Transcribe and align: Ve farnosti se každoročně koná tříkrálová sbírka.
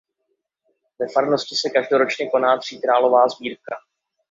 Ve 0.99 1.07
farnosti 1.13 1.55
se 1.55 1.69
každoročně 1.69 2.29
koná 2.29 2.57
tříkrálová 2.57 3.27
sbírka. 3.29 3.75